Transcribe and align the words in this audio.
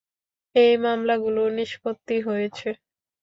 এই 0.55 0.73
মামলাগুলোর 0.77 1.49
নিষ্পত্তি 1.57 2.15
হয়েছে। 2.27 2.69